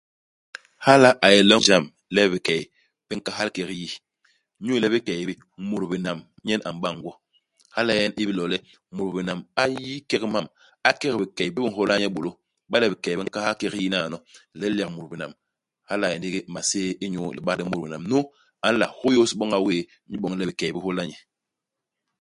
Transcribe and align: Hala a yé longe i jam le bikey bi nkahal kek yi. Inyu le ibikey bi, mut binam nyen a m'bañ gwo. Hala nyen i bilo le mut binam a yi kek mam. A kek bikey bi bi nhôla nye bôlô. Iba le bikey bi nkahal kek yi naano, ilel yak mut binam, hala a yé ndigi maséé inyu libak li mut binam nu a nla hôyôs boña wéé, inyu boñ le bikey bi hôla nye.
Hala 0.85 1.09
a 1.25 1.27
yé 1.35 1.39
longe 1.49 1.65
i 1.67 1.69
jam 1.69 1.85
le 2.15 2.21
bikey 2.31 2.61
bi 3.07 3.13
nkahal 3.17 3.49
kek 3.55 3.69
yi. 3.81 3.89
Inyu 4.59 4.73
le 4.81 4.87
ibikey 4.89 5.21
bi, 5.27 5.33
mut 5.69 5.83
binam 5.89 6.19
nyen 6.45 6.61
a 6.67 6.69
m'bañ 6.75 6.95
gwo. 7.03 7.11
Hala 7.75 7.91
nyen 7.95 8.13
i 8.21 8.23
bilo 8.29 8.43
le 8.51 8.57
mut 8.95 9.09
binam 9.15 9.39
a 9.61 9.63
yi 9.77 9.91
kek 10.09 10.23
mam. 10.33 10.45
A 10.89 10.89
kek 10.99 11.13
bikey 11.19 11.49
bi 11.53 11.59
bi 11.63 11.69
nhôla 11.71 11.93
nye 11.99 12.07
bôlô. 12.15 12.31
Iba 12.67 12.77
le 12.81 12.87
bikey 12.93 13.15
bi 13.17 13.23
nkahal 13.25 13.55
kek 13.59 13.73
yi 13.83 13.87
naano, 13.93 14.17
ilel 14.55 14.79
yak 14.81 14.91
mut 14.95 15.07
binam, 15.11 15.31
hala 15.89 16.05
a 16.09 16.13
yé 16.13 16.17
ndigi 16.19 16.39
maséé 16.53 16.89
inyu 17.05 17.21
libak 17.35 17.55
li 17.57 17.63
mut 17.69 17.81
binam 17.83 18.03
nu 18.09 18.17
a 18.65 18.67
nla 18.73 18.85
hôyôs 18.97 19.31
boña 19.39 19.57
wéé, 19.65 19.81
inyu 20.07 20.17
boñ 20.21 20.33
le 20.39 20.43
bikey 20.49 20.69
bi 20.73 20.79
hôla 20.85 21.03
nye. 21.09 21.17